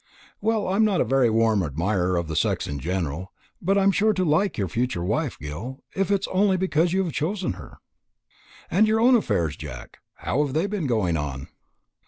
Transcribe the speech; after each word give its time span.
"Well, 0.41 0.67
I 0.67 0.77
am 0.77 0.83
not 0.83 0.99
a 0.99 1.03
very 1.05 1.29
warm 1.29 1.61
admirer 1.61 2.15
of 2.17 2.27
the 2.27 2.35
sex 2.35 2.65
in 2.65 2.79
general; 2.79 3.31
but 3.61 3.77
I 3.77 3.83
am 3.83 3.91
sure 3.91 4.13
to 4.13 4.25
like 4.25 4.57
your 4.57 4.67
future 4.67 5.03
wife, 5.03 5.37
Gil, 5.37 5.83
if 5.95 6.09
it 6.09 6.21
is 6.21 6.27
only 6.29 6.57
because 6.57 6.91
you 6.91 7.03
have 7.03 7.13
chosen 7.13 7.53
her." 7.53 7.77
"And 8.71 8.87
your 8.87 8.99
own 8.99 9.13
affairs, 9.15 9.55
Jack 9.55 9.99
how 10.15 10.43
have 10.43 10.55
they 10.55 10.65
been 10.65 10.87
going 10.87 11.17
on?" 11.17 11.49